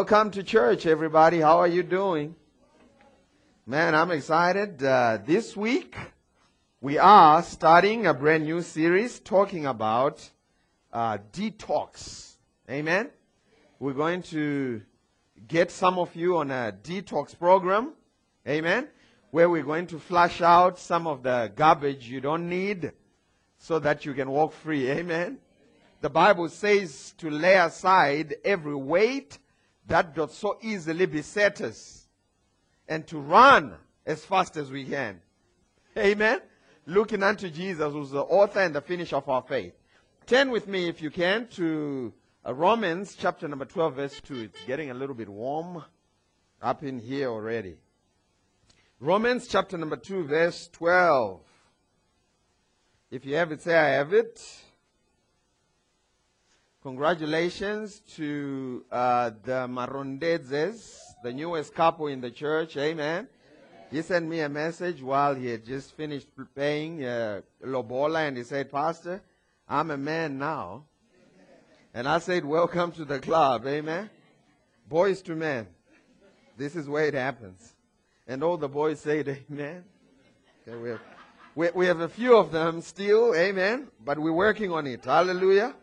[0.00, 1.40] Welcome to church, everybody.
[1.40, 2.34] How are you doing?
[3.66, 4.82] Man, I'm excited.
[4.82, 5.94] Uh, this week,
[6.80, 10.26] we are starting a brand new series talking about
[10.90, 12.36] uh, detox.
[12.70, 13.10] Amen?
[13.78, 14.80] We're going to
[15.46, 17.92] get some of you on a detox program.
[18.48, 18.88] Amen?
[19.32, 22.92] Where we're going to flush out some of the garbage you don't need
[23.58, 24.90] so that you can walk free.
[24.90, 25.36] Amen?
[26.00, 29.38] The Bible says to lay aside every weight
[29.90, 32.06] that doth so easily beset us
[32.88, 33.74] and to run
[34.06, 35.20] as fast as we can.
[35.98, 36.40] Amen.
[36.86, 39.74] Looking unto Jesus, who's the author and the finisher of our faith.
[40.26, 42.12] Turn with me, if you can, to
[42.46, 44.34] uh, Romans chapter number 12, verse 2.
[44.36, 45.82] It's getting a little bit warm
[46.62, 47.74] up in here already.
[49.00, 51.40] Romans chapter number 2, verse 12.
[53.10, 54.40] If you have it, say, I have it.
[56.82, 62.74] Congratulations to uh, the Marondezes, the newest couple in the church.
[62.78, 63.28] Amen.
[63.90, 68.44] He sent me a message while he had just finished paying uh, Lobola, and he
[68.44, 69.20] said, Pastor,
[69.68, 70.84] I'm a man now.
[71.92, 73.66] And I said, Welcome to the club.
[73.66, 74.08] Amen.
[74.88, 75.66] Boys to men.
[76.56, 77.74] This is where it happens.
[78.26, 79.84] And all the boys said, Amen.
[80.66, 81.00] Okay, we, have,
[81.54, 83.34] we, we have a few of them still.
[83.34, 83.88] Amen.
[84.02, 85.04] But we're working on it.
[85.04, 85.74] Hallelujah.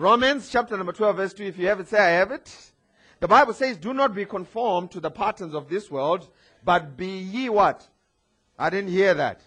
[0.00, 1.44] Romans chapter number 12, verse 2.
[1.44, 2.72] If you have it, say, I have it.
[3.20, 6.26] The Bible says, Do not be conformed to the patterns of this world,
[6.64, 7.86] but be ye what?
[8.58, 9.42] I didn't hear that.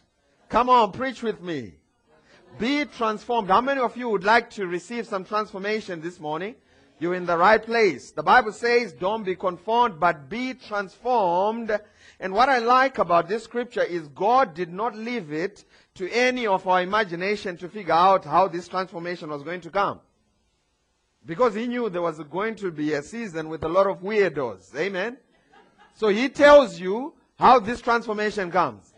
[0.49, 1.73] Come on, preach with me.
[2.59, 3.49] Be transformed.
[3.49, 6.53] How many of you would like to receive some transformation this morning?
[6.99, 8.11] You're in the right place.
[8.11, 11.79] The Bible says, Don't be conformed, but be transformed.
[12.19, 16.45] And what I like about this scripture is God did not leave it to any
[16.45, 19.99] of our imagination to figure out how this transformation was going to come.
[21.25, 24.75] Because he knew there was going to be a season with a lot of weirdos.
[24.75, 25.17] Amen.
[25.95, 28.93] So he tells you how this transformation comes.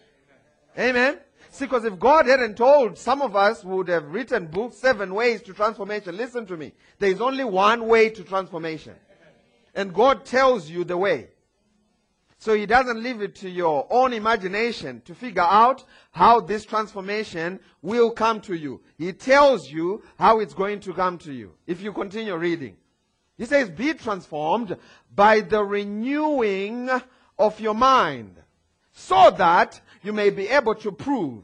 [0.78, 1.20] Amen.
[1.52, 5.42] See, because if God hadn't told, some of us would have written books, seven ways
[5.44, 6.18] to transformation.
[6.18, 6.74] Listen to me.
[7.00, 8.96] There is only one way to transformation.
[9.74, 11.30] And God tells you the way.
[12.46, 17.60] So he doesn't leave it to your own imagination to figure out how this transformation
[17.82, 18.82] will come to you.
[19.00, 21.54] He tells you how it's going to come to you.
[21.66, 22.78] If you continue reading.
[23.36, 24.78] He says, be transformed
[25.16, 26.88] by the renewing
[27.40, 28.36] of your mind
[28.92, 31.42] so that you may be able to prove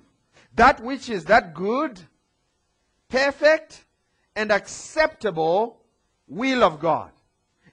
[0.54, 2.00] that which is that good,
[3.10, 3.86] perfect,
[4.36, 5.82] and acceptable
[6.28, 7.10] will of God.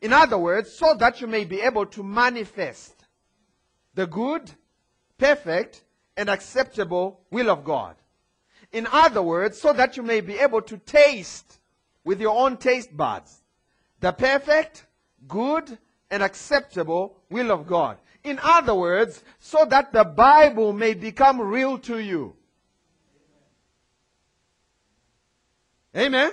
[0.00, 2.97] In other words, so that you may be able to manifest
[3.98, 4.48] the good,
[5.18, 5.82] perfect,
[6.16, 7.96] and acceptable will of God.
[8.70, 11.58] In other words, so that you may be able to taste
[12.04, 13.42] with your own taste buds
[13.98, 14.86] the perfect,
[15.26, 15.76] good,
[16.12, 17.98] and acceptable will of God.
[18.22, 22.36] In other words, so that the Bible may become real to you.
[25.96, 26.30] Amen?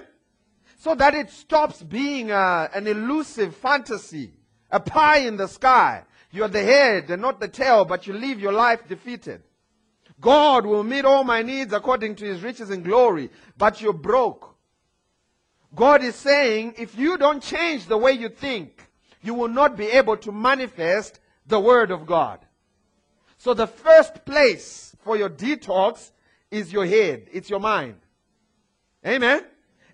[0.77, 4.33] So that it stops being a, an elusive fantasy,
[4.69, 6.03] a pie in the sky,
[6.35, 9.41] you're the head and not the tail, but you live your life defeated.
[10.19, 14.55] God will meet all my needs according to his riches and glory, but you're broke.
[15.73, 18.89] God is saying, if you don't change the way you think,
[19.21, 22.39] you will not be able to manifest the Word of God.
[23.37, 26.11] So the first place for your detox
[26.49, 27.27] is your head.
[27.31, 27.95] It's your mind.
[29.05, 29.43] Amen?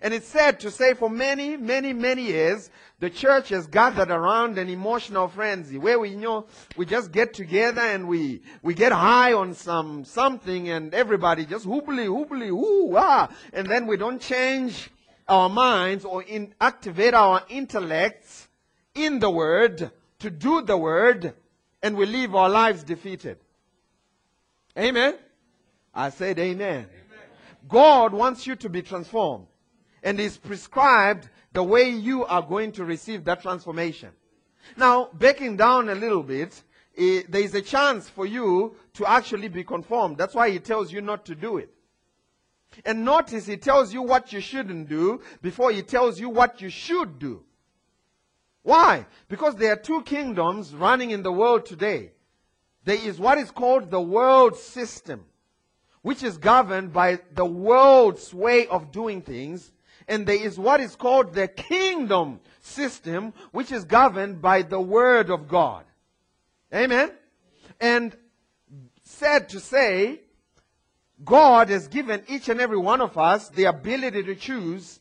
[0.02, 4.58] And it's sad to say for many, many, many years, the church has gathered around
[4.58, 6.46] an emotional frenzy where we you know
[6.76, 11.66] we just get together and we we get high on some something and everybody just
[11.66, 14.88] hoobly hoobly hoo ah and then we don't change
[15.28, 18.48] our minds or in, activate our intellects
[18.94, 19.90] in the word
[20.20, 21.34] to do the word
[21.82, 23.38] and we live our lives defeated.
[24.78, 25.14] Amen.
[25.94, 26.86] I said amen.
[26.86, 26.88] amen.
[27.68, 29.46] God wants you to be transformed
[30.02, 34.10] and is prescribed the way you are going to receive that transformation.
[34.76, 36.62] Now, backing down a little bit,
[36.96, 40.18] eh, there is a chance for you to actually be conformed.
[40.18, 41.70] That's why he tells you not to do it.
[42.84, 46.70] And notice he tells you what you shouldn't do before he tells you what you
[46.70, 47.44] should do.
[48.62, 49.06] Why?
[49.28, 52.12] Because there are two kingdoms running in the world today.
[52.84, 55.24] There is what is called the world system,
[56.02, 59.71] which is governed by the world's way of doing things,
[60.08, 65.30] and there is what is called the kingdom system, which is governed by the word
[65.30, 65.84] of God.
[66.74, 67.10] Amen?
[67.80, 68.16] And
[69.02, 70.20] said to say,
[71.24, 75.00] God has given each and every one of us the ability to choose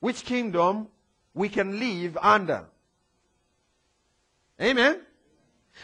[0.00, 0.88] which kingdom
[1.34, 2.64] we can live under.
[4.60, 5.00] Amen.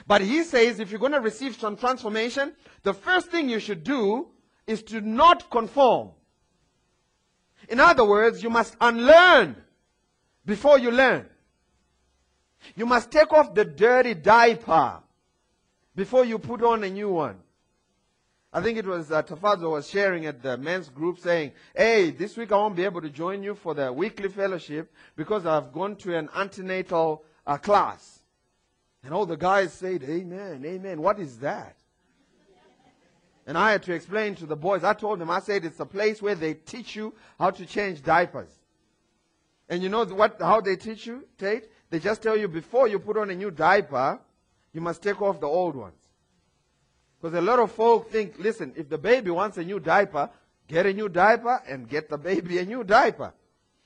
[0.07, 3.85] But he says if you're going to receive some transformation, the first thing you should
[3.85, 4.29] do
[4.67, 6.11] is to not conform.
[7.69, 9.57] In other words, you must unlearn
[10.45, 11.27] before you learn.
[12.75, 15.01] You must take off the dirty diaper
[15.95, 17.39] before you put on a new one.
[18.53, 22.37] I think it was uh, Tafazo was sharing at the men's group saying, Hey, this
[22.37, 25.97] week I won't be able to join you for the weekly fellowship because I've gone
[25.97, 28.21] to an antenatal uh, class.
[29.05, 31.03] And all the guys said, Amen, amen.
[31.03, 31.77] What is that?
[33.47, 34.83] And I had to explain to the boys.
[34.83, 38.03] I told them, I said, it's a place where they teach you how to change
[38.03, 38.51] diapers.
[39.69, 41.71] And you know what, how they teach you, Tate?
[41.91, 44.19] They just tell you before you put on a new diaper,
[44.73, 46.01] you must take off the old ones.
[47.21, 50.29] Because a lot of folk think, listen, if the baby wants a new diaper,
[50.69, 53.33] get a new diaper and get the baby a new diaper.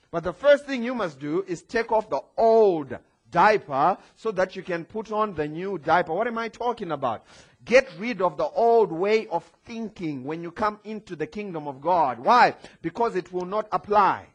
[0.09, 2.97] But the first thing you must do is take off the old
[3.29, 6.13] diaper so that you can put on the new diaper.
[6.13, 7.23] What am I talking about?
[7.63, 11.79] Get rid of the old way of thinking when you come into the kingdom of
[11.79, 12.19] God.
[12.19, 12.55] Why?
[12.81, 14.25] Because it will not apply.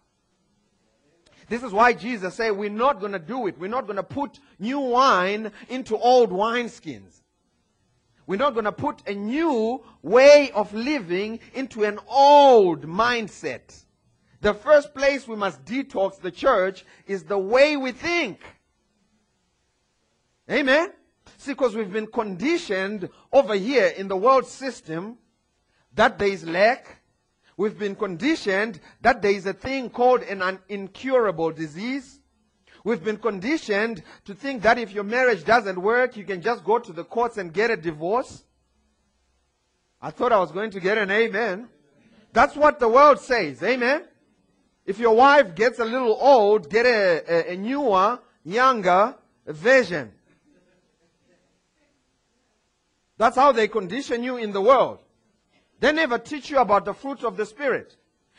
[1.49, 3.59] This is why Jesus said, We're not going to do it.
[3.59, 7.23] We're not going to put new wine into old wineskins.
[8.27, 13.85] We're not going to put a new way of living into an old mindset.
[14.41, 18.41] The first place we must detox the church is the way we think.
[20.51, 20.93] Amen?
[21.39, 25.19] See, because we've been conditioned over here in the world system
[25.95, 27.03] that there is lack.
[27.57, 32.21] We've been conditioned that there is a thing called an incurable disease.
[32.85, 36.79] We've been conditioned to think that if your marriage doesn't work, you can just go
[36.79, 38.45] to the courts and get a divorce.
[40.01, 41.69] I thought I was going to get an amen.
[42.33, 43.63] That's what the world says.
[43.63, 44.05] Amen.
[44.85, 49.17] If your wife gets a little old, get a, a, a newer, younger
[49.47, 50.13] version.
[53.19, 54.99] That's how they condition you in the world.
[55.81, 57.97] They never teach you about the fruit of the Spirit.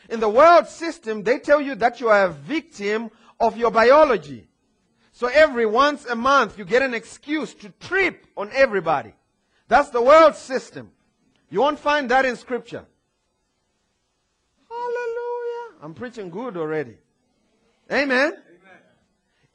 [0.08, 3.10] In the world system, they tell you that you are a victim
[3.40, 4.48] of your biology.
[5.12, 9.14] So every once a month, you get an excuse to trip on everybody.
[9.66, 10.92] That's the world system.
[11.50, 12.84] You won't find that in Scripture.
[14.68, 15.82] Hallelujah.
[15.82, 16.96] I'm preaching good already.
[17.90, 18.34] Amen.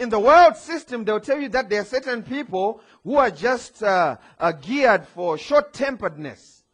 [0.03, 3.81] In the world system, they'll tell you that there are certain people who are just
[3.81, 6.65] uh, uh, geared for short temperedness.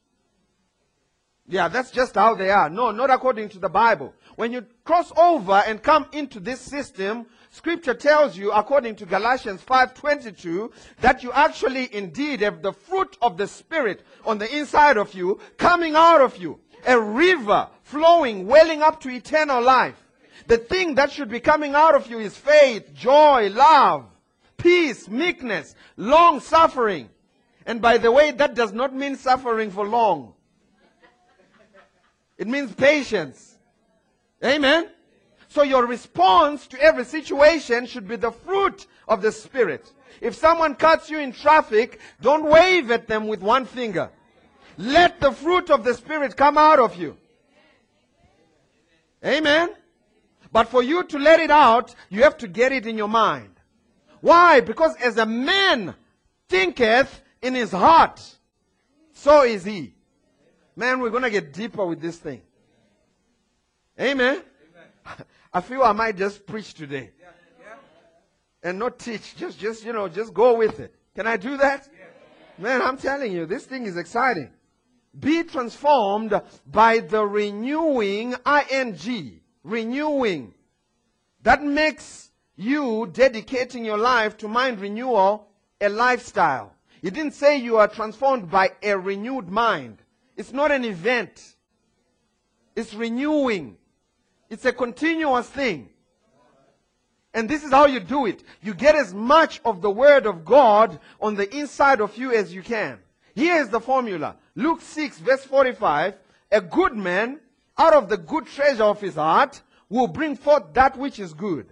[1.47, 2.71] Yeah, that's just how they are.
[2.71, 4.15] No, not according to the Bible.
[4.35, 9.61] When you cross over and come into this system, scripture tells you, according to Galatians
[9.61, 10.71] 5.22,
[11.01, 15.39] that you actually indeed have the fruit of the Spirit on the inside of you,
[15.57, 16.59] coming out of you.
[16.87, 20.08] A river flowing, welling up to eternal life.
[20.49, 24.07] The thing that should be coming out of you is faith, joy, love,
[24.57, 27.07] peace, meekness, long suffering.
[27.67, 30.33] And by the way, that does not mean suffering for long.
[32.35, 33.59] It means patience.
[34.43, 34.89] Amen?
[35.49, 39.91] So your response to every situation should be the fruit of the Spirit.
[40.19, 44.09] If someone cuts you in traffic, don't wave at them with one finger.
[44.79, 47.17] Let the fruit of the Spirit come out of you.
[49.23, 49.75] Amen?
[50.51, 53.59] But for you to let it out, you have to get it in your mind.
[54.21, 54.61] Why?
[54.61, 55.95] Because as a man
[56.47, 58.21] thinketh in his heart,
[59.13, 59.95] so is he.
[60.75, 62.41] Man, we're going to get deeper with this thing.
[63.99, 64.41] Amen?
[64.41, 65.25] Amen.
[65.53, 67.11] I feel I might just preach today.
[68.63, 69.35] And not teach.
[69.35, 70.94] Just, just, you know, just go with it.
[71.15, 71.87] Can I do that?
[72.57, 74.51] Man, I'm telling you, this thing is exciting.
[75.18, 78.35] Be transformed by the renewing,
[78.71, 80.54] ing, renewing.
[81.44, 85.47] That makes you dedicating your life to mind renewal
[85.81, 86.73] a lifestyle.
[87.01, 89.99] He didn't say you are transformed by a renewed mind.
[90.35, 91.56] It's not an event.
[92.75, 93.78] It's renewing.
[94.49, 95.89] It's a continuous thing.
[97.33, 98.44] And this is how you do it.
[98.61, 102.54] You get as much of the Word of God on the inside of you as
[102.54, 102.97] you can.
[103.35, 104.35] Here is the formula.
[104.56, 106.16] Luke 6 verse 45.
[106.51, 107.39] A good man
[107.80, 111.68] out of the good treasure of his heart will bring forth that which is good.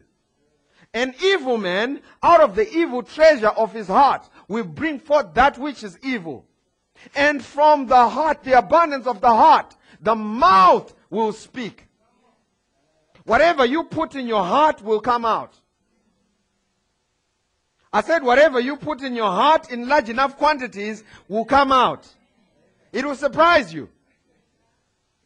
[0.93, 5.57] An evil man, out of the evil treasure of his heart, will bring forth that
[5.57, 6.45] which is evil.
[7.13, 11.87] And from the heart, the abundance of the heart, the mouth will speak.
[13.25, 15.53] Whatever you put in your heart will come out.
[17.91, 22.07] I said, whatever you put in your heart in large enough quantities will come out.
[22.93, 23.89] It will surprise you.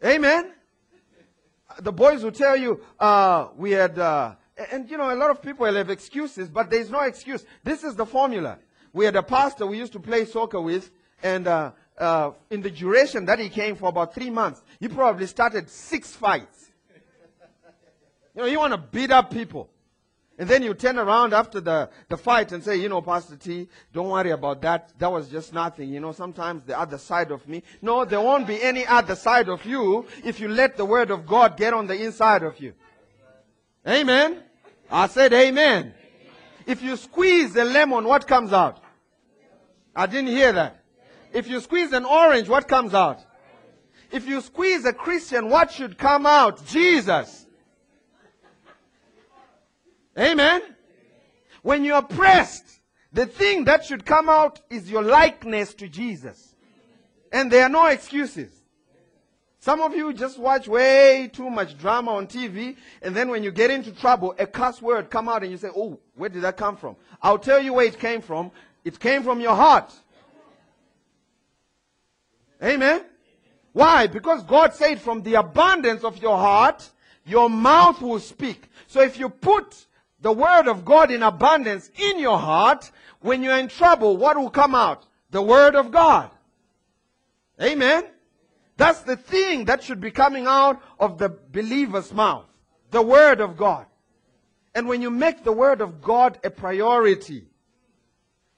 [0.04, 0.52] Amen
[1.82, 4.36] the boys will tell you, uh, we had, uh,
[4.72, 7.46] and you know, a lot of people will have excuses, but there's no excuse.
[7.64, 8.60] This is the formula.
[8.94, 10.92] we had a pastor we used to play soccer with,
[11.24, 15.28] and uh, uh, in the duration that he came for about three months, he probably
[15.28, 16.72] started six fights.
[18.36, 19.70] You know, you want to beat up people.
[20.42, 23.70] And then you turn around after the, the fight and say, you know, Pastor T,
[23.94, 24.90] don't worry about that.
[24.98, 25.90] That was just nothing.
[25.90, 27.62] You know, sometimes the other side of me.
[27.80, 31.28] No, there won't be any other side of you if you let the word of
[31.28, 32.74] God get on the inside of you.
[33.88, 34.42] Amen.
[34.90, 35.94] I said amen.
[36.66, 38.82] If you squeeze a lemon, what comes out?
[39.96, 40.84] I didn't hear that.
[41.34, 43.20] If you squeeze an orange, what comes out?
[44.12, 46.66] If you squeeze a Christian, what should come out?
[46.66, 47.41] Jesus.
[50.18, 50.62] Amen.
[51.62, 52.80] When you are pressed,
[53.14, 56.56] the thing that should come out is your likeness to Jesus.
[57.32, 58.52] And there are no excuses.
[59.60, 63.52] Some of you just watch way too much drama on TV, and then when you
[63.52, 66.58] get into trouble, a cuss word come out and you say, oh, where did that
[66.58, 66.96] come from?
[67.22, 68.50] I'll tell you where it came from.
[68.84, 69.94] It came from your heart.
[72.64, 73.06] Amen.
[73.72, 74.08] Why?
[74.08, 76.90] Because God said from the abundance of your heart,
[77.24, 78.68] your mouth will speak.
[78.88, 79.86] So if you put
[80.22, 84.50] the word of God in abundance in your heart, when you're in trouble, what will
[84.50, 85.06] come out?
[85.32, 86.30] The word of God.
[87.62, 88.06] Amen.
[88.78, 92.46] That's the thing that should be coming out of the believer's mouth.
[92.92, 93.86] The word of God.
[94.74, 97.48] And when you make the word of God a priority,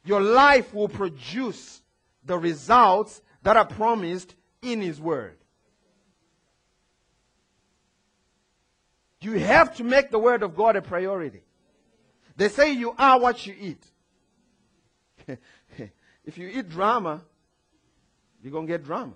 [0.05, 1.81] your life will produce
[2.25, 5.37] the results that are promised in His Word.
[9.21, 11.43] You have to make the Word of God a priority.
[12.35, 13.85] They say you are what you eat.
[16.25, 17.21] if you eat drama,
[18.41, 19.13] you're going to get drama.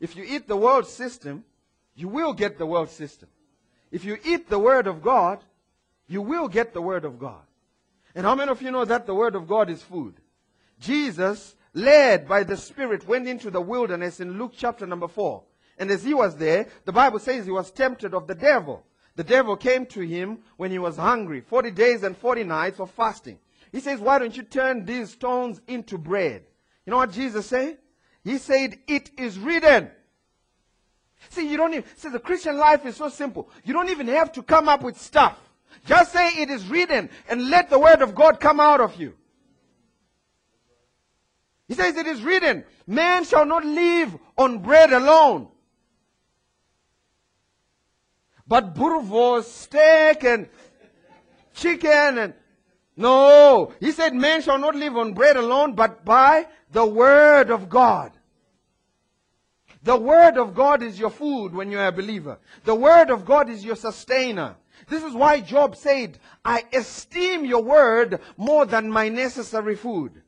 [0.00, 1.44] If you eat the world system,
[1.94, 3.28] you will get the world system.
[3.90, 5.42] If you eat the Word of God,
[6.08, 7.42] you will get the Word of God.
[8.14, 10.14] And how many of you know that the Word of God is food?
[10.80, 15.42] Jesus led by the Spirit, went into the wilderness in Luke chapter number 4.
[15.78, 18.84] And as he was there, the Bible says he was tempted of the devil.
[19.16, 22.90] The devil came to him when he was hungry, 40 days and 40 nights of
[22.90, 23.38] fasting.
[23.72, 26.44] He says, Why don't you turn these stones into bread?
[26.84, 27.78] You know what Jesus said?
[28.22, 29.90] He said, It is written.
[31.30, 33.48] See, you don't even, see, the Christian life is so simple.
[33.64, 35.38] You don't even have to come up with stuff.
[35.86, 39.14] Just say it is written and let the word of God come out of you.
[41.68, 45.48] He says it is written, man shall not live on bread alone.
[48.46, 50.48] But boerewors, steak and
[51.54, 52.34] chicken and
[52.96, 53.72] no.
[53.80, 58.12] He said man shall not live on bread alone, but by the word of God.
[59.82, 62.38] The word of God is your food when you're a believer.
[62.64, 64.56] The word of God is your sustainer.
[64.88, 70.22] This is why Job said, I esteem your word more than my necessary food.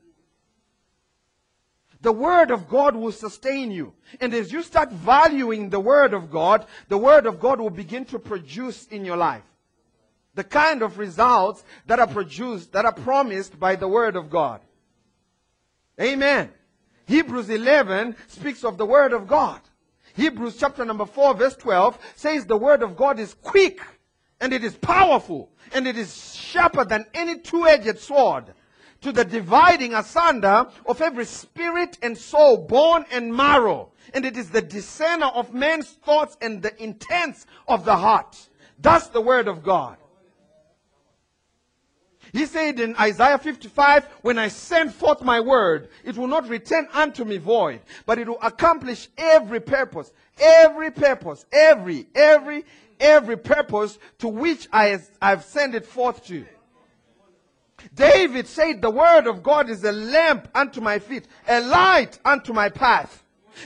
[2.01, 3.93] The Word of God will sustain you.
[4.21, 8.05] And as you start valuing the Word of God, the Word of God will begin
[8.07, 9.43] to produce in your life.
[10.35, 14.61] The kind of results that are produced, that are promised by the Word of God.
[16.01, 16.51] Amen.
[17.07, 19.61] Hebrews 11 speaks of the Word of God.
[20.15, 23.81] Hebrews chapter number 4 verse 12 says the Word of God is quick
[24.41, 28.53] and it is powerful and it is sharper than any two-edged sword
[29.01, 33.91] to the dividing asunder of every spirit and soul, bone and marrow.
[34.15, 38.49] And it is the discerner of men's thoughts and the intents of the heart.
[38.81, 39.97] That's the word of God.
[42.33, 46.87] He said in Isaiah 55, when I send forth my word, it will not return
[46.93, 52.67] unto me void, but it will accomplish every purpose, every purpose, every, every,
[53.01, 56.45] every purpose to which I have sent it forth to.
[57.95, 62.53] David said, The word of God is a lamp unto my feet, a light unto
[62.53, 63.23] my path.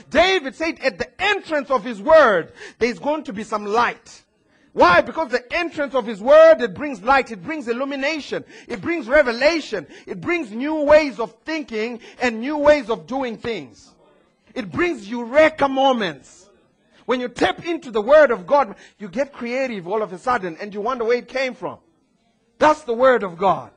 [0.09, 4.23] David said, At the entrance of his word, there's going to be some light.
[4.73, 5.01] Why?
[5.01, 9.85] Because the entrance of his word, it brings light, it brings illumination, it brings revelation,
[10.07, 13.93] it brings new ways of thinking and new ways of doing things.
[14.55, 16.49] It brings eureka moments.
[17.05, 20.57] When you tap into the word of God, you get creative all of a sudden
[20.59, 21.77] and you wonder where it came from.
[22.57, 23.71] That's the word of God.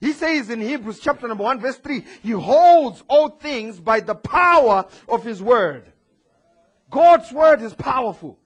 [0.00, 4.14] He says in Hebrews chapter number 1 verse 3, He holds all things by the
[4.14, 5.92] power of His word.
[6.90, 8.38] God's word is powerful.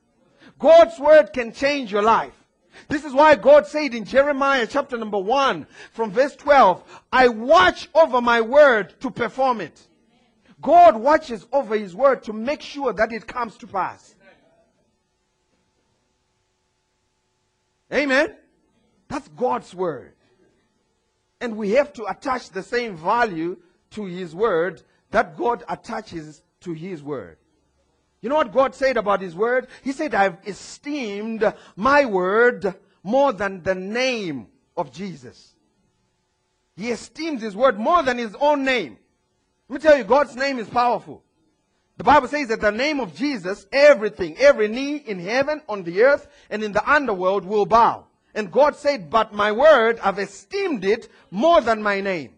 [0.59, 2.35] God's word can change your life.
[2.89, 7.89] This is why God said in Jeremiah chapter number 1 from verse 12, I watch
[7.95, 9.89] over my word to perform it.
[10.61, 14.15] God watches over his word to make sure that it comes to pass.
[17.93, 18.37] Amen.
[19.09, 20.13] That's God's word.
[21.41, 23.57] And we have to attach the same value
[23.93, 27.39] to His Word that God attaches to His Word.
[28.21, 29.69] You know what God said about His Word?
[29.83, 35.55] He said, I've esteemed my Word more than the name of Jesus.
[36.77, 38.99] He esteems His Word more than His own name.
[39.69, 41.23] Let me tell you, God's name is powerful.
[41.97, 46.03] The Bible says that the name of Jesus, everything, every knee in heaven, on the
[46.03, 48.07] earth, and in the underworld will bow.
[48.35, 52.35] And God said, But my word, I've esteemed it more than my name.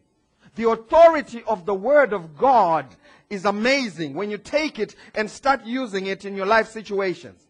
[0.54, 2.94] The authority of the word of God
[3.30, 7.46] is amazing when you take it and start using it in your life situations.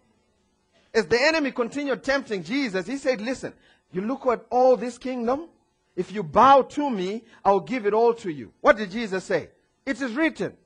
[0.95, 3.53] As the enemy continued tempting Jesus, he said, Listen,
[3.93, 5.49] you look at all this kingdom.
[5.95, 8.53] If you bow to me, I'll give it all to you.
[8.61, 9.51] What did Jesus say?
[9.85, 10.57] It is written,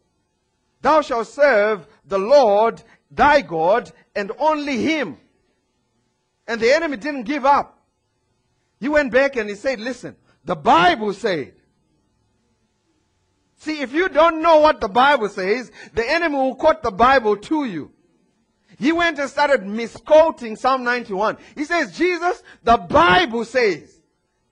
[0.83, 5.18] Thou shalt serve the Lord thy God and only him.
[6.46, 7.78] And the enemy didn't give up.
[8.78, 11.54] He went back and he said, Listen, the Bible said.
[13.58, 17.36] See, if you don't know what the Bible says, the enemy will quote the Bible
[17.36, 17.90] to you.
[18.78, 21.38] He went and started misquoting Psalm 91.
[21.54, 24.00] He says, Jesus, the Bible says.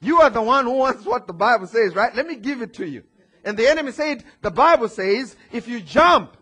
[0.01, 2.15] You are the one who wants what the Bible says, right?
[2.15, 3.05] Let me give it to you.
[3.45, 6.37] And the enemy said, the Bible says, if you jump,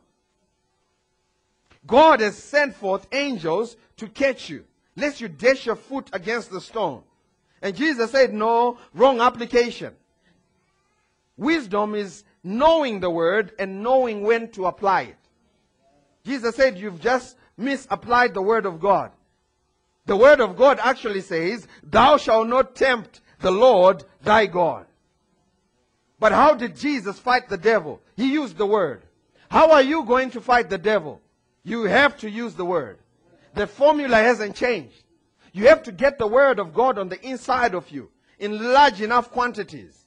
[1.86, 4.64] God has sent forth angels to catch you,
[4.96, 7.02] lest you dash your foot against the stone.
[7.60, 9.94] And Jesus said, no, wrong application.
[11.36, 15.16] Wisdom is knowing the word and knowing when to apply it.
[16.24, 19.12] Jesus said, you've just misapplied the word of God.
[20.06, 24.86] The word of God actually says, thou shalt not tempt the Lord thy God.
[26.18, 28.00] But how did Jesus fight the devil?
[28.16, 29.02] He used the word.
[29.48, 31.20] How are you going to fight the devil?
[31.64, 32.98] You have to use the word.
[33.54, 35.02] The formula hasn't changed.
[35.52, 39.02] You have to get the word of God on the inside of you in large
[39.02, 39.98] enough quantities.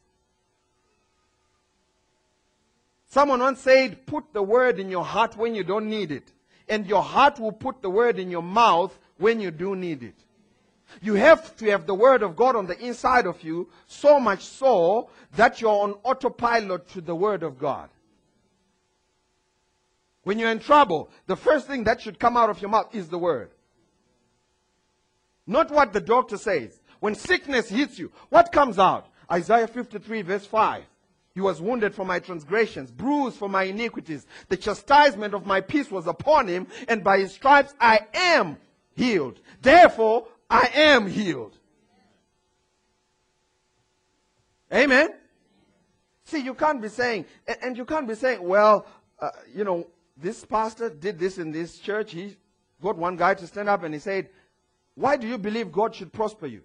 [3.07, 6.31] Someone once said, put the word in your heart when you don't need it.
[6.67, 10.15] And your heart will put the word in your mouth when you do need it.
[11.01, 14.41] You have to have the word of God on the inside of you, so much
[14.41, 17.89] so that you're on autopilot to the word of God.
[20.25, 23.07] When you're in trouble, the first thing that should come out of your mouth is
[23.07, 23.51] the word.
[25.45, 26.81] Not what the doctor says.
[26.99, 29.07] When sickness hits you, what comes out?
[29.31, 30.83] Isaiah 53 verse 5.
[31.35, 34.25] He was wounded for my transgressions, bruised for my iniquities.
[34.49, 38.57] The chastisement of my peace was upon him, and by his stripes I am
[38.95, 39.39] healed.
[39.61, 41.55] Therefore, I am healed.
[44.73, 45.09] Amen.
[46.23, 47.25] See, you can't be saying,
[47.61, 48.87] and you can't be saying, well,
[49.19, 49.85] uh, you know,
[50.17, 52.11] this pastor did this in this church.
[52.11, 52.35] He
[52.81, 54.29] got one guy to stand up and he said,
[54.95, 56.61] Why do you believe God should prosper you?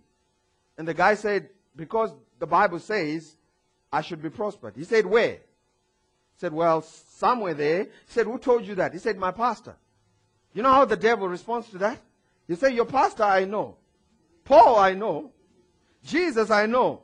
[0.78, 3.36] And the guy said, Because the Bible says
[3.92, 4.76] I should be prospered.
[4.76, 5.32] He said, Where?
[5.32, 7.84] He said, Well, somewhere there.
[7.84, 8.92] He said, Who told you that?
[8.92, 9.76] He said, My pastor.
[10.52, 11.98] You know how the devil responds to that?
[12.46, 13.76] You say, Your pastor, I know.
[14.44, 15.32] Paul, I know.
[16.04, 17.02] Jesus, I know.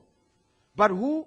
[0.74, 1.26] But who?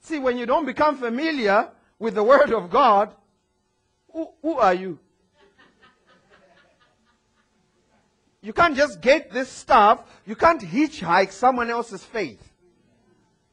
[0.00, 1.68] See, when you don't become familiar
[2.02, 3.14] with the Word of God,
[4.12, 4.98] who, who are you?
[8.40, 10.02] You can't just get this stuff.
[10.26, 12.42] You can't hitchhike someone else's faith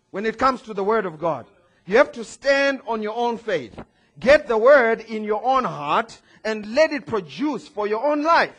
[0.10, 1.46] when it comes to the Word of God.
[1.86, 3.80] You have to stand on your own faith.
[4.20, 8.56] Get the Word in your own heart and let it produce for your own life.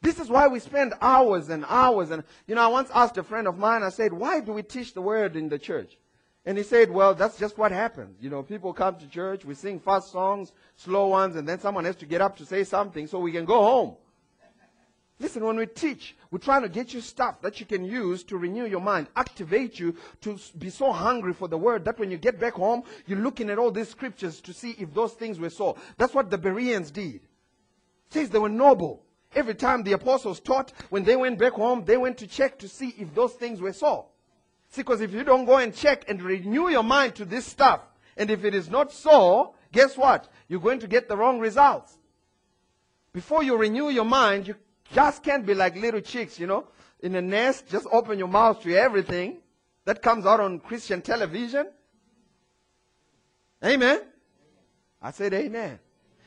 [0.00, 2.10] This is why we spend hours and hours.
[2.10, 4.62] And, you know, I once asked a friend of mine, I said, why do we
[4.62, 5.98] teach the Word in the church?
[6.46, 8.16] And he said, well, that's just what happens.
[8.20, 11.86] You know, people come to church, we sing fast songs, slow ones, and then someone
[11.86, 13.96] has to get up to say something so we can go home.
[15.20, 18.36] Listen, when we teach, we're trying to get you stuff that you can use to
[18.36, 22.18] renew your mind, activate you to be so hungry for the word that when you
[22.18, 25.50] get back home, you're looking at all these scriptures to see if those things were
[25.50, 25.76] so.
[25.96, 27.14] That's what the Bereans did.
[27.14, 27.22] It
[28.10, 29.04] says they were noble.
[29.34, 32.68] Every time the apostles taught, when they went back home, they went to check to
[32.68, 34.06] see if those things were so.
[34.74, 37.80] See, because if you don't go and check and renew your mind to this stuff,
[38.16, 40.28] and if it is not so, guess what?
[40.48, 41.96] You're going to get the wrong results.
[43.12, 44.56] Before you renew your mind, you
[44.92, 46.66] just can't be like little chicks, you know,
[46.98, 49.36] in a nest, just open your mouth to everything
[49.84, 51.68] that comes out on Christian television.
[53.64, 54.00] Amen.
[55.00, 55.78] I said amen.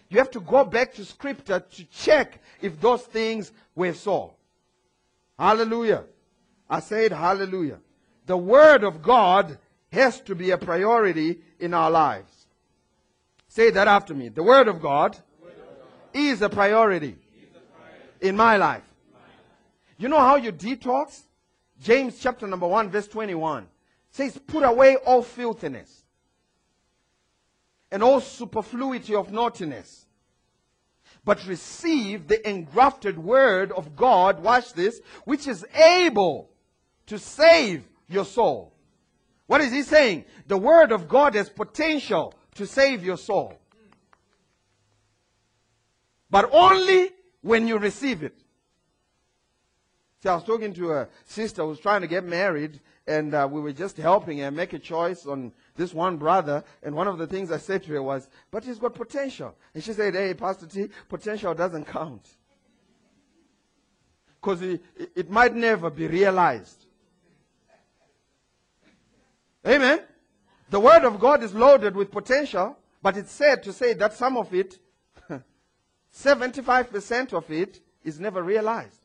[0.07, 4.35] You have to go back to scripture to check if those things were so.
[5.37, 6.05] Hallelujah.
[6.69, 7.79] I said hallelujah
[8.27, 9.57] the Word of God
[9.91, 12.45] has to be a priority in our lives.
[13.47, 14.29] Say that after me.
[14.29, 15.87] The Word of God, word of God.
[16.13, 18.27] is a priority, a priority.
[18.27, 18.83] in my life.
[19.97, 21.21] You know how you detox?
[21.81, 23.67] James chapter number 1 verse 21
[24.11, 26.03] says, put away all filthiness
[27.91, 30.05] and all superfluity of naughtiness
[31.23, 36.49] but receive the engrafted word of God, watch this, which is able
[37.05, 38.73] to save your soul.
[39.47, 40.25] What is he saying?
[40.47, 43.57] The word of God has potential to save your soul.
[46.29, 48.37] But only when you receive it.
[50.21, 53.47] See, I was talking to a sister who was trying to get married, and uh,
[53.49, 56.63] we were just helping her make a choice on this one brother.
[56.83, 59.55] And one of the things I said to her was, But he's got potential.
[59.73, 62.27] And she said, Hey, Pastor T, potential doesn't count.
[64.41, 64.81] Because it,
[65.15, 66.86] it might never be realized.
[69.67, 69.99] Amen.
[70.69, 74.37] The word of God is loaded with potential, but it's sad to say that some
[74.37, 74.79] of it,
[76.15, 79.01] 75% of it, is never realized.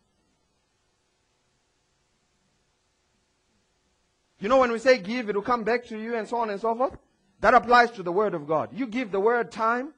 [4.39, 6.51] You know, when we say give, it will come back to you and so on
[6.51, 6.97] and so forth.
[7.41, 8.71] That applies to the word of God.
[8.73, 9.93] You give the word time,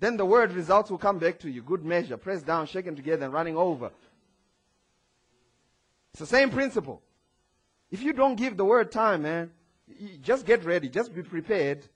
[0.00, 1.62] then the word results will come back to you.
[1.62, 3.90] Good measure, pressed down, shaken together, and running over.
[6.12, 7.02] It's the same principle.
[7.90, 9.50] If you don't give the word time, man,
[10.22, 10.88] just get ready.
[10.88, 11.86] Just be prepared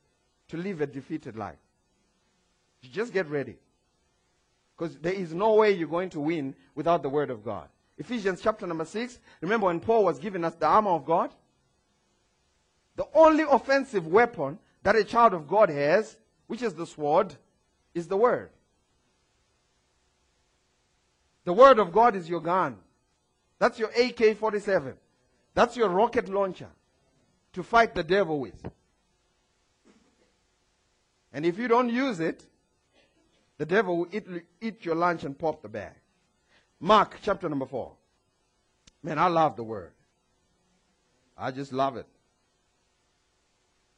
[0.48, 1.58] to live a defeated life.
[2.92, 3.56] Just get ready.
[4.76, 7.68] Because there is no way you're going to win without the word of God.
[7.98, 9.18] Ephesians chapter number 6.
[9.40, 11.32] Remember when Paul was giving us the armor of God?
[12.96, 17.34] The only offensive weapon that a child of God has, which is the sword,
[17.94, 18.50] is the word.
[21.44, 22.76] The word of God is your gun.
[23.58, 24.94] That's your AK 47.
[25.54, 26.68] That's your rocket launcher
[27.52, 28.60] to fight the devil with.
[31.32, 32.44] And if you don't use it,
[33.58, 34.26] the devil will eat,
[34.60, 35.94] eat your lunch and pop the bag.
[36.80, 37.92] Mark chapter number 4.
[39.02, 39.92] Man, I love the word.
[41.36, 42.06] I just love it.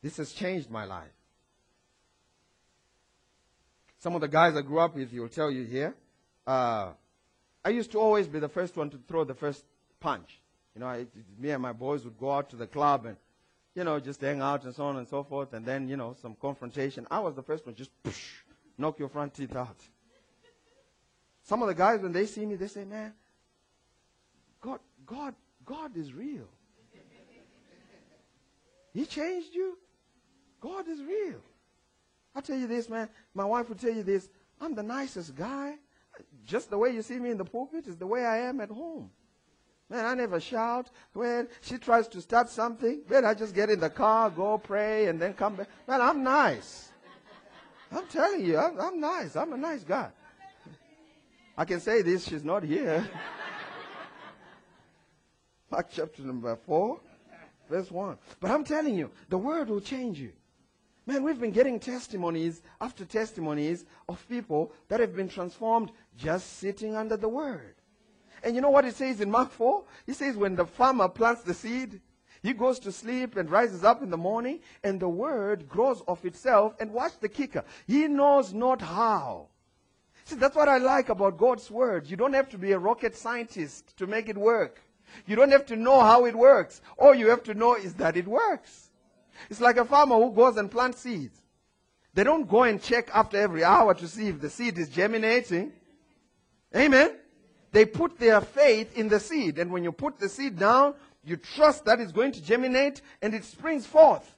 [0.03, 1.09] This has changed my life.
[3.99, 5.95] Some of the guys I grew up with, will tell you here,
[6.47, 6.90] uh,
[7.64, 9.64] I used to always be the first one to throw the first
[10.01, 10.40] punch.
[10.75, 11.07] You know, I,
[11.38, 13.17] me and my boys would go out to the club and,
[13.74, 16.14] you know, just hang out and so on and so forth, and then, you know,
[16.22, 17.06] some confrontation.
[17.10, 18.20] I was the first one, just push,
[18.78, 19.76] knock your front teeth out.
[21.42, 23.12] Some of the guys, when they see me, they say, man,
[24.60, 25.34] God, God,
[25.64, 26.48] God is real.
[28.94, 29.76] He changed you.
[30.60, 31.40] God is real.
[32.34, 33.08] I tell you this, man.
[33.34, 34.28] My wife will tell you this.
[34.60, 35.74] I'm the nicest guy.
[36.46, 38.70] Just the way you see me in the pulpit is the way I am at
[38.70, 39.10] home.
[39.94, 40.90] Man, I never shout.
[41.12, 45.07] When she tries to start something, man, I just get in the car, go pray,
[45.07, 45.68] and then come back.
[45.87, 46.88] Man, I'm nice.
[47.92, 49.37] I'm telling you, I'm, I'm nice.
[49.37, 50.11] I'm a nice guy.
[51.57, 53.09] I can say this, she's not here.
[55.70, 57.00] Mark chapter number 4,
[57.70, 58.18] verse 1.
[58.40, 60.33] But I'm telling you, the word will change you.
[61.07, 66.96] Man, we've been getting testimonies after testimonies of people that have been transformed just sitting
[66.96, 67.76] under the word.
[68.44, 69.85] And you know what it says in Mark 4?
[70.07, 72.00] He says when the farmer plants the seed,
[72.42, 76.22] he goes to sleep and rises up in the morning, and the word grows of
[76.26, 76.74] itself.
[76.78, 77.64] And watch the kicker.
[77.87, 79.48] He knows not how.
[80.24, 82.07] See, that's what I like about God's word.
[82.07, 84.80] You don't have to be a rocket scientist to make it work.
[85.26, 86.83] You don't have to know how it works.
[86.98, 88.90] All you have to know is that it works.
[89.48, 91.40] It's like a farmer who goes and plants seeds.
[92.12, 95.72] They don't go and check after every hour to see if the seed is germinating.
[96.76, 97.16] Amen.
[97.74, 99.58] They put their faith in the seed.
[99.58, 103.34] And when you put the seed down, you trust that it's going to germinate and
[103.34, 104.37] it springs forth.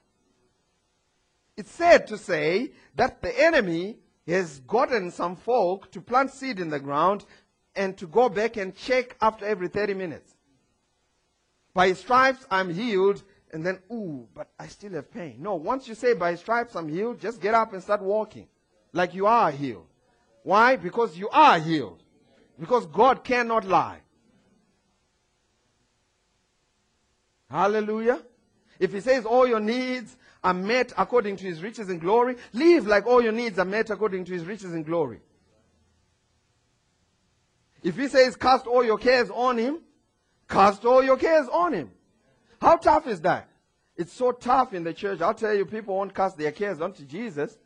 [1.55, 6.71] It's sad to say that the enemy has gotten some folk to plant seed in
[6.71, 7.27] the ground
[7.75, 10.35] and to go back and check after every 30 minutes.
[11.75, 13.23] By stripes I'm healed
[13.53, 15.37] and then, ooh, but I still have pain.
[15.41, 18.49] No, once you say, by stripes I'm healed, just get up and start walking
[18.95, 19.89] like you are healed.
[20.43, 20.77] Why?
[20.77, 22.03] Because you are healed.
[22.59, 24.01] Because God cannot lie.
[27.51, 28.23] Hallelujah.
[28.79, 32.87] If He says all your needs are met according to His riches and glory, live
[32.87, 35.21] like all your needs are met according to His riches and glory.
[37.83, 39.79] If He says cast all your cares on Him,
[40.49, 41.91] cast all your cares on Him.
[42.61, 43.49] How tough is that?
[43.97, 45.21] It's so tough in the church.
[45.21, 47.57] I'll tell you, people won't cast their cares onto Jesus.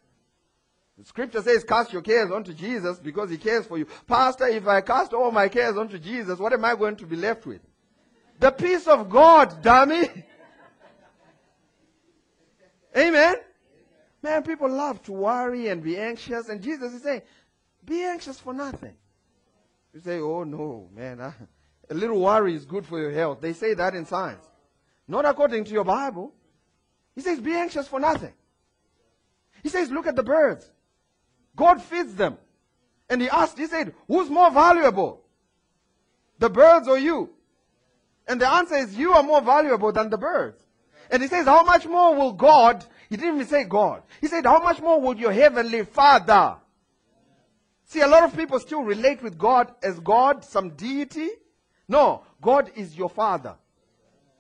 [1.00, 3.86] The scripture says, cast your cares onto Jesus because he cares for you.
[4.06, 7.16] Pastor, if I cast all my cares onto Jesus, what am I going to be
[7.16, 7.62] left with?
[8.38, 10.10] The peace of God, dummy.
[12.94, 13.36] Amen.
[14.22, 17.22] Man, people love to worry and be anxious, and Jesus is saying,
[17.82, 18.92] be anxious for nothing.
[19.94, 21.32] You say, oh no, man, I,
[21.88, 23.40] a little worry is good for your health.
[23.40, 24.44] They say that in science.
[25.08, 26.34] Not according to your Bible.
[27.14, 28.34] He says, be anxious for nothing.
[29.62, 30.70] He says, look at the birds.
[31.60, 32.38] God feeds them.
[33.10, 35.20] And he asked, he said, who's more valuable?
[36.38, 37.28] The birds or you?
[38.26, 40.64] And the answer is, you are more valuable than the birds.
[41.10, 44.02] And he says, how much more will God, he didn't even say God.
[44.22, 46.56] He said, how much more would your heavenly father?
[47.84, 51.28] See, a lot of people still relate with God as God, some deity.
[51.88, 53.56] No, God is your father,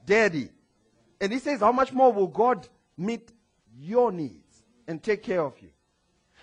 [0.06, 0.48] daddy.
[1.20, 3.30] And he says, how much more will God meet
[3.76, 5.68] your needs and take care of you?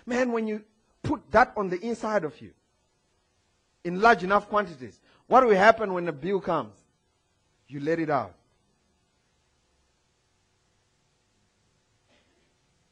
[0.06, 0.62] Man, when you
[1.02, 2.52] put that on the inside of you
[3.84, 6.74] in large enough quantities, what will happen when the bill comes?
[7.66, 8.34] You let it out.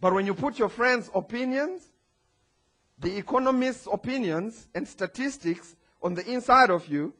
[0.00, 1.88] But when you put your friends' opinions,
[2.98, 7.12] the economist's opinions and statistics on the inside of you,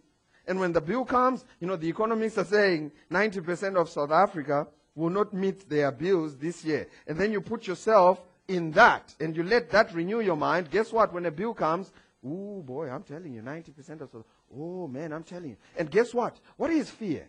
[0.47, 4.69] and when the bill comes, you know, the economists are saying 90% of South Africa
[4.95, 6.89] will not meet their bills this year.
[7.07, 10.71] And then you put yourself in that and you let that renew your mind.
[10.71, 11.13] Guess what?
[11.13, 11.93] When a bill comes,
[12.25, 15.57] oh boy, I'm telling you, 90% of South Oh man, I'm telling you.
[15.77, 16.37] And guess what?
[16.57, 17.27] What is fear?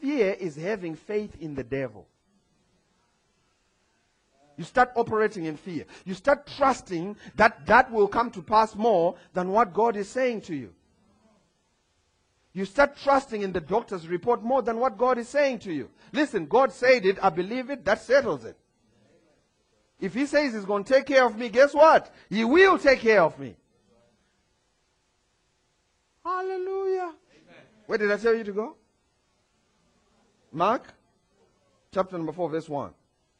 [0.00, 2.06] Fear is having faith in the devil.
[4.56, 5.86] You start operating in fear.
[6.04, 10.42] You start trusting that that will come to pass more than what God is saying
[10.42, 10.74] to you.
[12.52, 15.88] You start trusting in the doctor's report more than what God is saying to you.
[16.12, 18.56] Listen, God said it, I believe it, that settles it.
[20.00, 22.12] If He says He's going to take care of me, guess what?
[22.28, 23.54] He will take care of me.
[26.24, 27.12] Hallelujah.
[27.32, 27.64] Amen.
[27.86, 28.76] Where did I tell you to go?
[30.52, 30.94] Mark
[31.92, 32.90] chapter number 4, verse 1.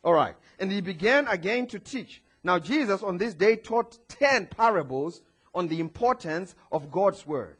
[0.03, 0.35] All right.
[0.59, 2.23] And he began again to teach.
[2.43, 5.23] Now, Jesus on this day taught 10 parables
[5.55, 7.59] on the importance of God's word.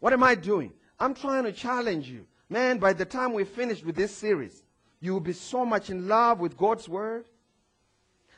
[0.00, 0.72] What am I doing?
[0.98, 2.26] I'm trying to challenge you.
[2.48, 4.62] Man, by the time we finish with this series,
[5.00, 7.24] you will be so much in love with God's word.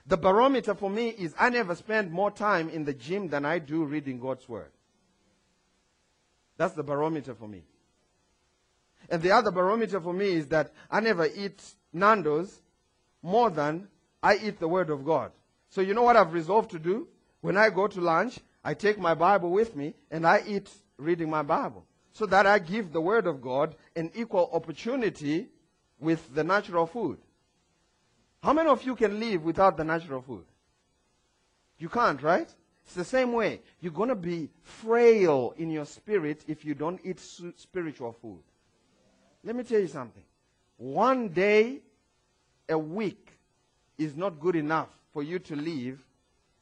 [0.06, 3.58] The barometer for me is I never spend more time in the gym than I
[3.58, 4.70] do reading God's word.
[6.56, 7.62] That's the barometer for me.
[9.08, 11.62] And the other barometer for me is that I never eat
[11.92, 12.60] Nando's
[13.22, 13.88] more than
[14.22, 15.32] I eat the Word of God.
[15.68, 17.08] So you know what I've resolved to do?
[17.40, 21.28] When I go to lunch, I take my Bible with me and I eat reading
[21.28, 21.84] my Bible.
[22.12, 25.48] So that I give the Word of God an equal opportunity
[25.98, 27.18] with the natural food.
[28.44, 30.44] How many of you can live without the natural food?
[31.78, 32.46] You can't, right?
[32.84, 33.62] It's the same way.
[33.80, 37.18] You're going to be frail in your spirit if you don't eat
[37.56, 38.42] spiritual food.
[39.44, 40.22] Let me tell you something.
[40.76, 41.78] One day
[42.68, 43.30] a week
[43.96, 46.04] is not good enough for you to live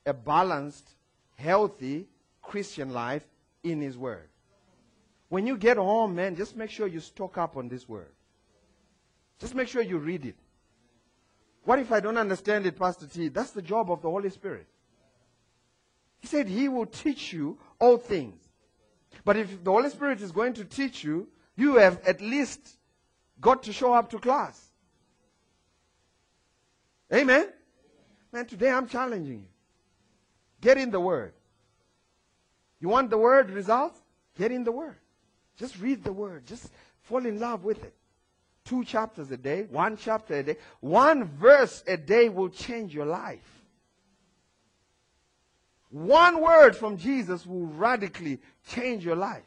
[0.06, 0.88] a balanced,
[1.34, 2.06] healthy
[2.42, 3.24] Christian life
[3.64, 4.28] in His Word.
[5.30, 8.12] When you get home, man, just make sure you stock up on this Word.
[9.40, 10.36] Just make sure you read it.
[11.64, 13.28] What if I don't understand it, Pastor T?
[13.28, 14.66] That's the job of the Holy Spirit.
[16.18, 18.40] He said he will teach you all things.
[19.24, 22.76] But if the Holy Spirit is going to teach you, you have at least
[23.40, 24.70] got to show up to class.
[27.12, 27.48] Amen?
[28.32, 29.48] Man, today I'm challenging you.
[30.60, 31.34] Get in the Word.
[32.80, 34.00] You want the Word results?
[34.38, 34.96] Get in the Word.
[35.56, 36.46] Just read the Word.
[36.46, 36.70] Just
[37.02, 37.94] fall in love with it.
[38.72, 43.04] Two chapters a day, one chapter a day, one verse a day will change your
[43.04, 43.62] life.
[45.90, 49.44] One word from Jesus will radically change your life.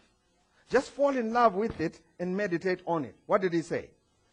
[0.70, 3.16] Just fall in love with it and meditate on it.
[3.26, 3.90] What did he say?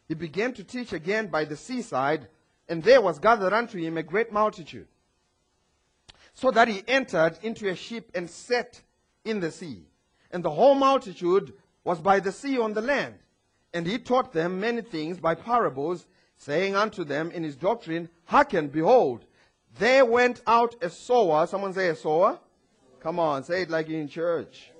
[0.07, 2.27] He began to teach again by the seaside
[2.69, 4.87] and there was gathered unto him a great multitude,
[6.35, 8.79] so that he entered into a ship and sat
[9.25, 9.87] in the sea.
[10.29, 11.51] And the whole multitude
[11.83, 13.15] was by the sea on the land.
[13.73, 16.05] And he taught them many things by parables,
[16.37, 19.25] saying unto them in his doctrine, Hearken, behold,
[19.79, 21.47] there went out a sower.
[21.47, 22.39] Someone say a sower.
[22.99, 24.71] Come on, say it like in church.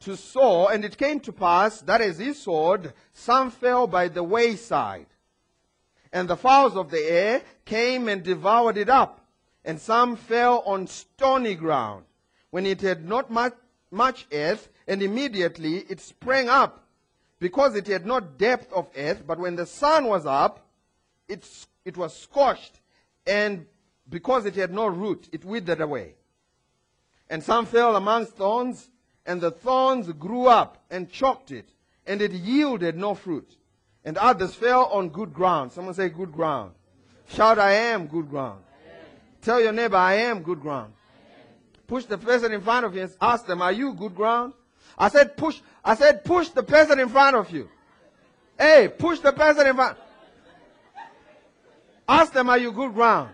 [0.00, 4.22] To sow, and it came to pass that as he sowed, some fell by the
[4.22, 5.06] wayside
[6.12, 9.20] and the fowls of the air came and devoured it up.
[9.64, 12.04] And some fell on stony ground,
[12.50, 13.54] when it had not much,
[13.90, 16.84] much earth, and immediately it sprang up,
[17.40, 19.24] because it had not depth of earth.
[19.26, 20.64] But when the sun was up,
[21.28, 21.44] it,
[21.84, 22.80] it was scorched,
[23.26, 23.66] and
[24.08, 26.14] because it had no root, it withered away.
[27.28, 28.88] And some fell amongst thorns,
[29.26, 31.68] and the thorns grew up and choked it,
[32.06, 33.56] and it yielded no fruit
[34.04, 35.72] and others fell on good ground.
[35.72, 36.72] Someone say good ground.
[37.28, 38.62] Shout, I am good ground.
[39.42, 40.92] Tell your neighbor, I am good ground.
[41.86, 44.52] Push the person in front of you and ask them, Are you good ground?
[45.00, 45.58] I said push.
[45.82, 47.70] I said push the person in front of you.
[48.58, 49.96] Hey, push the person in front.
[52.06, 53.30] Ask them, are you good ground?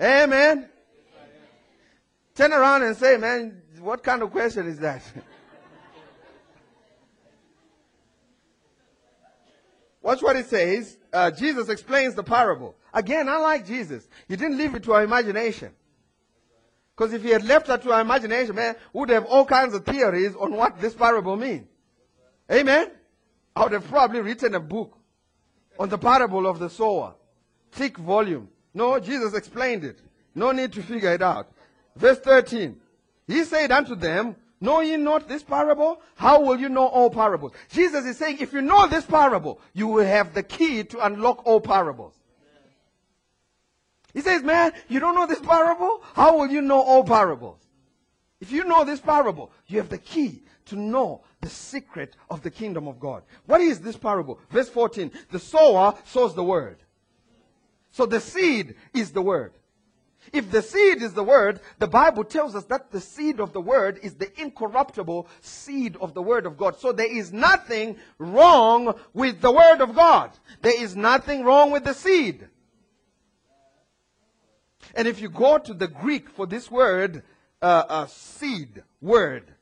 [0.00, 0.70] Amen.
[2.34, 5.02] Turn around and say, man, what kind of question is that?
[10.02, 10.96] Watch what it says.
[11.12, 12.74] Uh, Jesus explains the parable.
[12.94, 14.08] Again, I like Jesus.
[14.28, 15.72] He didn't leave it to our imagination.
[16.96, 19.84] Because if he had left that to our imagination, man, would have all kinds of
[19.84, 21.66] theories on what this parable means.
[22.50, 22.90] Amen?
[23.56, 24.96] I would have probably written a book
[25.78, 27.14] on the parable of the sower.
[27.72, 28.48] Thick volume.
[28.74, 29.98] No, Jesus explained it.
[30.34, 31.50] No need to figure it out.
[31.96, 32.76] Verse 13.
[33.26, 36.00] He said unto them, Know ye not this parable?
[36.14, 37.52] How will you know all parables?
[37.70, 41.44] Jesus is saying, if you know this parable, you will have the key to unlock
[41.44, 42.14] all parables.
[44.14, 46.02] He says, man, you don't know this parable?
[46.14, 47.58] How will you know all parables?
[48.40, 52.50] If you know this parable, you have the key to know the secret of the
[52.50, 53.22] kingdom of God.
[53.46, 54.40] What is this parable?
[54.50, 55.10] Verse 14.
[55.30, 56.78] The sower sows the word.
[57.90, 59.52] So the seed is the word.
[60.32, 63.60] If the seed is the word, the Bible tells us that the seed of the
[63.60, 66.78] word is the incorruptible seed of the word of God.
[66.78, 70.30] So there is nothing wrong with the word of God.
[70.62, 72.48] There is nothing wrong with the seed.
[74.94, 77.22] And if you go to the Greek for this word,
[77.60, 79.52] uh, uh, seed, word,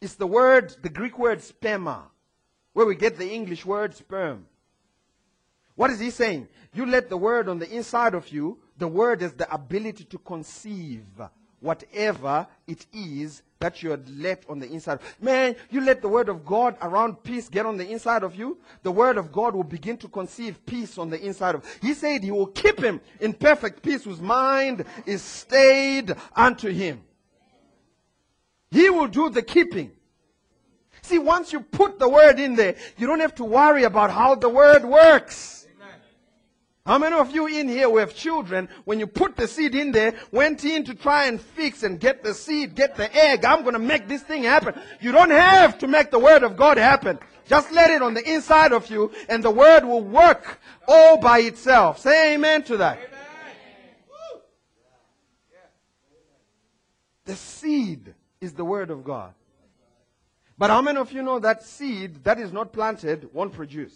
[0.00, 2.02] it's the word, the Greek word sperma,
[2.72, 4.46] where we get the English word sperm.
[5.74, 6.48] What is he saying?
[6.74, 10.18] You let the word on the inside of you the word is the ability to
[10.18, 11.04] conceive
[11.60, 14.98] whatever it is that you had left on the inside.
[15.20, 18.58] Man, you let the word of God around peace get on the inside of you,
[18.82, 21.64] the word of God will begin to conceive peace on the inside of.
[21.80, 27.02] He said he will keep him in perfect peace whose mind is stayed unto him.
[28.72, 29.92] He will do the keeping.
[31.02, 34.34] See, once you put the word in there, you don't have to worry about how
[34.34, 35.61] the word works.
[36.84, 39.92] How many of you in here who have children, when you put the seed in
[39.92, 43.62] there, went in to try and fix and get the seed, get the egg, I'm
[43.62, 44.74] going to make this thing happen.
[45.00, 47.20] You don't have to make the word of God happen.
[47.46, 51.40] Just let it on the inside of you and the word will work all by
[51.40, 52.00] itself.
[52.00, 52.98] Say amen to that.
[52.98, 53.08] Amen.
[57.24, 59.32] The seed is the word of God.
[60.58, 63.94] But how many of you know that seed that is not planted won't produce?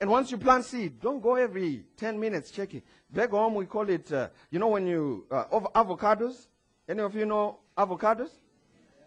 [0.00, 2.82] And once you plant seed, don't go every 10 minutes checking.
[3.10, 6.48] Back home, we call it, uh, you know, when you, uh, avocados.
[6.88, 8.30] Any of you know avocados?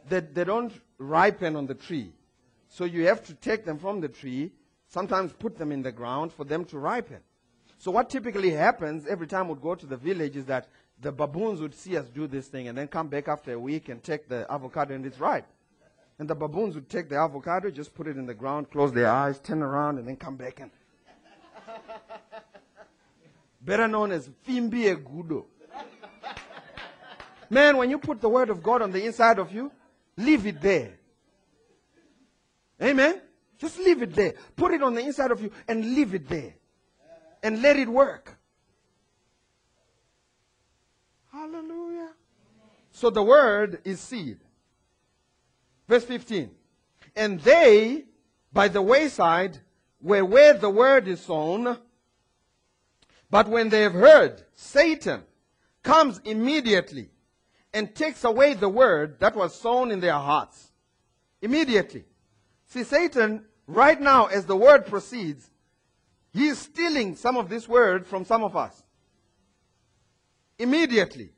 [0.07, 2.11] They, they don't ripen on the tree.
[2.67, 4.51] So you have to take them from the tree,
[4.87, 7.19] sometimes put them in the ground for them to ripen.
[7.77, 10.67] So what typically happens every time we go to the village is that
[11.01, 13.89] the baboons would see us do this thing and then come back after a week
[13.89, 15.47] and take the avocado and it's ripe.
[16.19, 19.09] And the baboons would take the avocado, just put it in the ground, close their
[19.09, 20.69] eyes, turn around, and then come back and
[23.69, 25.45] better known as Fimbi Egudo.
[27.51, 29.71] Man, when you put the word of God on the inside of you,
[30.17, 30.97] leave it there.
[32.81, 33.21] Amen?
[33.59, 34.33] Just leave it there.
[34.55, 36.55] Put it on the inside of you and leave it there.
[37.43, 38.39] And let it work.
[41.31, 42.09] Hallelujah.
[42.91, 44.39] So the word is seed.
[45.87, 46.49] Verse 15.
[47.15, 48.05] And they,
[48.51, 49.59] by the wayside,
[50.01, 51.77] were where the word is sown,
[53.29, 55.23] but when they have heard, Satan
[55.83, 57.09] comes immediately
[57.73, 60.71] and takes away the word that was sown in their hearts.
[61.41, 62.05] Immediately.
[62.67, 65.49] See, Satan, right now, as the word proceeds,
[66.33, 68.83] he is stealing some of this word from some of us.
[70.57, 71.31] Immediately.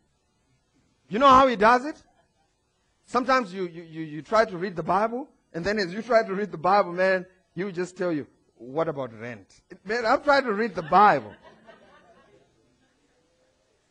[1.10, 2.02] You know how he does it?
[3.06, 6.24] Sometimes you, you, you, you try to read the Bible, and then as you try
[6.24, 8.26] to read the Bible, man, he will just tell you,
[8.56, 9.62] what about rent?
[9.84, 11.34] Man, I'm trying to read the Bible.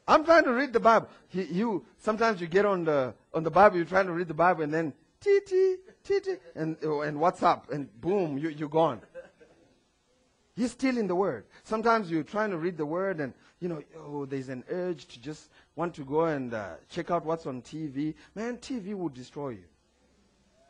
[0.06, 1.08] I'm trying to read the Bible.
[1.30, 4.34] You, you, sometimes you get on the on the Bible, you're trying to read the
[4.34, 6.20] Bible, and then tee tee tee
[6.54, 9.00] and and what's up, and boom, you you're gone.
[10.56, 11.46] He's still in the Word.
[11.64, 15.20] Sometimes you're trying to read the Word, and you know, oh, there's an urge to
[15.20, 18.14] just want to go and uh, check out what's on TV.
[18.34, 19.64] Man, TV will destroy you.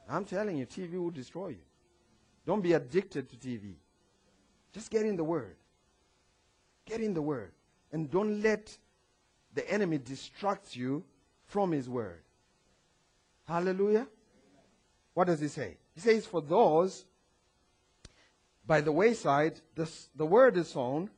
[0.09, 1.65] I'm telling you, TV will destroy you.
[2.47, 3.75] Don't be addicted to TV.
[4.73, 5.57] Just get in the Word.
[6.87, 7.53] Get in the Word.
[7.93, 8.77] And don't let
[9.55, 11.05] the enemy distracts you
[11.47, 12.23] from his word.
[13.47, 14.07] Hallelujah.
[15.15, 15.77] What does he say?
[15.95, 17.05] He says, For those
[18.67, 21.11] by the wayside, the, the word is sown,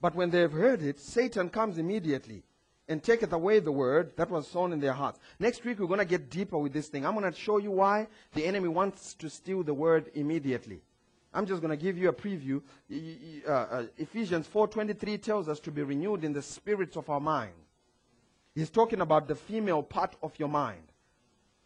[0.00, 2.42] but when they've heard it, Satan comes immediately
[2.88, 5.20] and taketh away the word that was sown in their hearts.
[5.38, 7.04] Next week, we're going to get deeper with this thing.
[7.04, 10.80] I'm going to show you why the enemy wants to steal the word immediately.
[11.32, 12.62] I'm just going to give you a preview.
[13.46, 17.52] Uh, uh, Ephesians 4:23 tells us to be renewed in the spirits of our mind.
[18.54, 20.82] He's talking about the female part of your mind.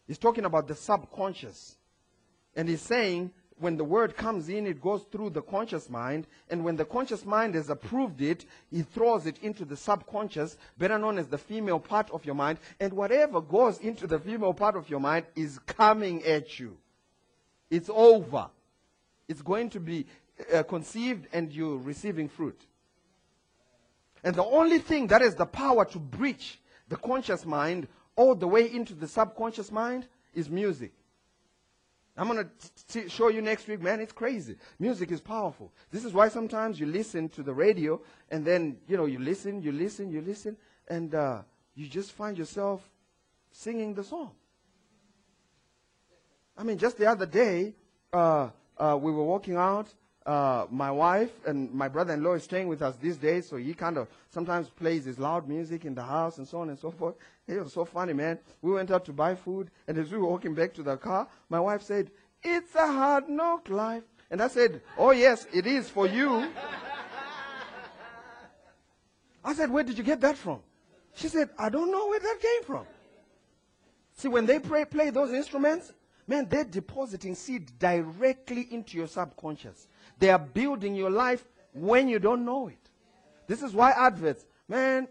[0.07, 1.77] He's talking about the subconscious.
[2.55, 6.27] And he's saying when the word comes in, it goes through the conscious mind.
[6.49, 10.99] And when the conscious mind has approved it, he throws it into the subconscious, better
[10.99, 12.59] known as the female part of your mind.
[12.79, 16.77] And whatever goes into the female part of your mind is coming at you.
[17.69, 18.49] It's over.
[19.27, 20.05] It's going to be
[20.53, 22.59] uh, conceived and you're receiving fruit.
[24.23, 26.59] And the only thing that has the power to breach
[26.89, 30.93] the conscious mind all the way into the subconscious mind is music.
[32.15, 32.47] I'm going
[32.89, 33.99] to show you next week, man.
[33.99, 34.55] It's crazy.
[34.77, 35.71] Music is powerful.
[35.89, 37.99] This is why sometimes you listen to the radio
[38.29, 40.55] and then, you know, you listen, you listen, you listen,
[40.87, 41.41] and uh,
[41.73, 42.87] you just find yourself
[43.51, 44.31] singing the song.
[46.55, 47.73] I mean, just the other day,
[48.11, 49.93] uh, uh, we were walking out.
[50.25, 53.97] Uh, my wife and my brother-in-law is staying with us these days, so he kind
[53.97, 57.15] of sometimes plays his loud music in the house and so on and so forth.
[57.45, 58.39] It was so funny, man.
[58.61, 61.27] We went out to buy food, and as we were walking back to the car,
[61.49, 62.09] my wife said,
[62.41, 66.49] "It's a hard knock life," and I said, "Oh yes, it is for you."
[69.43, 70.61] I said, "Where did you get that from?"
[71.15, 72.85] She said, "I don't know where that came from."
[74.15, 75.91] See, when they play, play those instruments,
[76.27, 79.87] Man, they're depositing seed directly into your subconscious.
[80.19, 81.43] They are building your life
[81.73, 82.89] when you don't know it.
[83.47, 85.07] This is why adverts, man,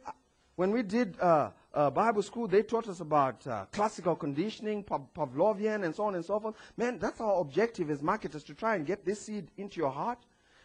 [0.57, 5.85] when we did uh, uh, Bible school, they taught us about uh, classical conditioning, Pavlovian,
[5.85, 6.55] and so on and so forth.
[6.77, 10.19] Man, that's our objective as marketers to try and get this seed into your heart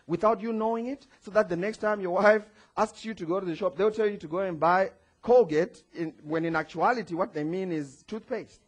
[0.06, 2.44] without you knowing it, so that the next time your wife
[2.78, 4.90] asks you to go to the shop, they'll tell you to go and buy
[5.22, 8.62] Colgate, in, when in actuality, what they mean is toothpaste.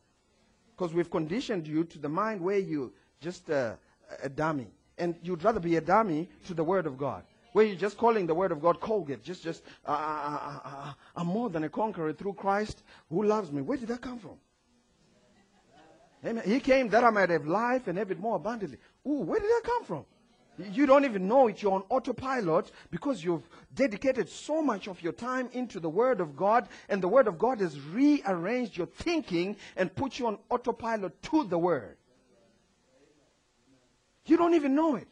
[0.80, 3.74] Because we've conditioned you to the mind where you just uh,
[4.24, 4.68] a dummy.
[4.98, 7.24] And you'd rather be a dummy to the Word of God.
[7.52, 9.22] Where you're just calling the Word of God Colgate.
[9.22, 13.62] Just, just, uh, uh, uh, I'm more than a conqueror through Christ who loves me.
[13.62, 14.38] Where did that come from?
[16.26, 16.44] Amen.
[16.46, 18.78] He came that I might have life and have it more abundantly.
[19.06, 20.06] Ooh, where did that come from?
[20.72, 21.62] You don't even know it.
[21.62, 26.36] You're on autopilot because you've dedicated so much of your time into the Word of
[26.36, 31.22] God, and the Word of God has rearranged your thinking and put you on autopilot
[31.24, 31.98] to the Word.
[34.26, 35.08] You don't even know it.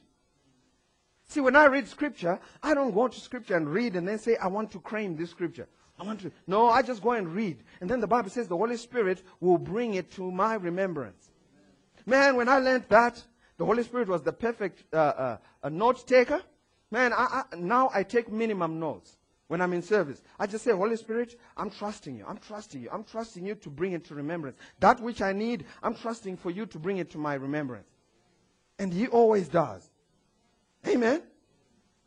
[1.29, 4.37] See, when I read Scripture, I don't go to Scripture and read and then say,
[4.37, 5.67] I want to claim this Scripture.
[5.99, 6.31] I want to.
[6.45, 7.63] No, I just go and read.
[7.81, 11.31] And then the Bible says the Holy Spirit will bring it to my remembrance.
[12.05, 13.21] Man, when I learned that,
[13.57, 16.41] the Holy Spirit was the perfect uh, uh, a note taker.
[16.91, 20.21] Man, I, I, now I take minimum notes when I'm in service.
[20.39, 22.25] I just say, Holy Spirit, I'm trusting you.
[22.27, 22.89] I'm trusting you.
[22.91, 24.57] I'm trusting you to bring it to remembrance.
[24.79, 27.87] That which I need, I'm trusting for you to bring it to my remembrance.
[28.79, 29.89] And He always does.
[30.87, 31.23] Amen.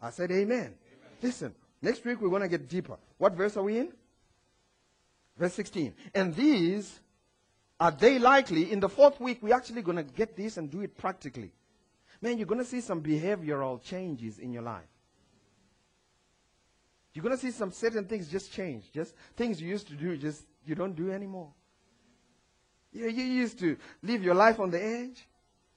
[0.01, 0.59] I said, Amen.
[0.59, 0.75] amen.
[1.21, 2.97] Listen, next week we're going to get deeper.
[3.19, 3.93] What verse are we in?
[5.37, 5.95] Verse 16.
[6.15, 7.01] And these
[7.81, 8.71] are they likely?
[8.71, 11.51] In the fourth week, we're actually going to get this and do it practically.
[12.21, 14.85] Man, you're going to see some behavioral changes in your life.
[17.15, 18.85] You're going to see some certain things just change.
[18.93, 21.49] Just things you used to do, just you don't do anymore.
[22.93, 25.27] Yeah, you used to live your life on the edge.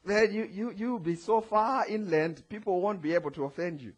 [0.03, 3.93] Man, you, you, you'll be so far inland, people won't be able to offend you.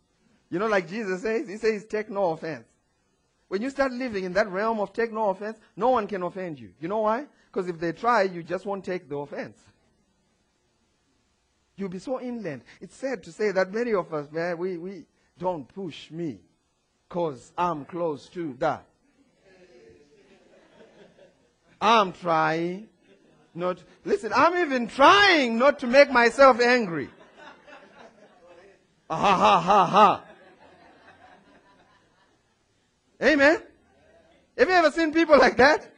[0.52, 2.68] You know, like Jesus says, he says, take no offense.
[3.48, 6.60] When you start living in that realm of take no offense, no one can offend
[6.60, 6.72] you.
[6.80, 7.26] You know why?
[7.56, 9.58] Because if they try, you just won't take the offense.
[11.78, 12.64] You'll be so inland.
[12.82, 15.06] It's sad to say that many of us, man, we, we
[15.40, 16.40] don't push me
[17.08, 18.86] because I'm close to that.
[21.80, 22.90] I'm trying
[23.54, 27.10] not, listen, I'm even trying not to make myself angry.
[29.10, 30.24] Ah, ha ha ha ha.
[33.24, 33.62] Amen.
[34.58, 35.95] Have you ever seen people like that?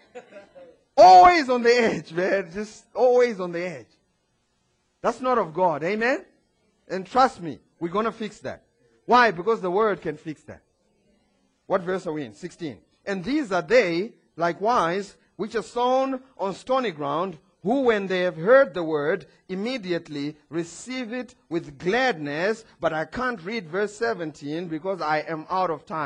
[0.97, 2.49] Always on the edge, man.
[2.51, 3.87] Just always on the edge.
[5.01, 5.83] That's not of God.
[5.83, 6.25] Amen?
[6.87, 8.63] And trust me, we're going to fix that.
[9.05, 9.31] Why?
[9.31, 10.61] Because the word can fix that.
[11.67, 12.33] What verse are we in?
[12.33, 12.77] 16.
[13.05, 18.37] And these are they, likewise, which are sown on stony ground, who, when they have
[18.37, 22.65] heard the word, immediately receive it with gladness.
[22.79, 26.05] But I can't read verse 17 because I am out of time.